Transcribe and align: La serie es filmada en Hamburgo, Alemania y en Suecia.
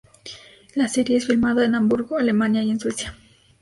La 0.73 0.87
serie 0.87 1.17
es 1.17 1.27
filmada 1.27 1.63
en 1.63 1.75
Hamburgo, 1.75 2.17
Alemania 2.17 2.63
y 2.63 2.71
en 2.71 2.79
Suecia. 2.79 3.15